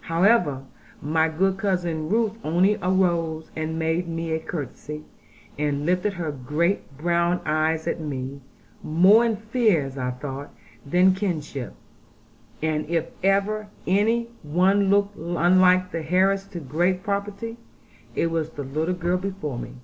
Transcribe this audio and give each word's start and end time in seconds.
However, 0.00 0.62
my 1.02 1.28
good 1.28 1.58
cousin 1.58 2.08
Ruth 2.08 2.38
only 2.42 2.76
arose, 2.80 3.50
and 3.54 3.78
made 3.78 4.08
me 4.08 4.32
a 4.32 4.40
curtsey, 4.40 5.02
and 5.58 5.84
lifted 5.84 6.14
her 6.14 6.32
great 6.32 6.96
brown 6.96 7.42
eyes 7.44 7.86
at 7.86 8.00
me, 8.00 8.40
more 8.82 9.26
in 9.26 9.36
fear, 9.36 9.84
as 9.84 9.98
I 9.98 10.12
thought, 10.12 10.54
than 10.86 11.12
kinship. 11.14 11.74
And 12.62 12.86
if 12.88 13.10
ever 13.22 13.68
any 13.86 14.28
one 14.42 14.88
looked 14.88 15.18
unlike 15.18 15.90
the 15.92 16.10
heiress 16.10 16.46
to 16.46 16.60
great 16.60 17.02
property, 17.02 17.58
it 18.14 18.28
was 18.30 18.48
the 18.52 18.64
little 18.64 18.94
girl 18.94 19.18
before 19.18 19.58
me. 19.58 19.74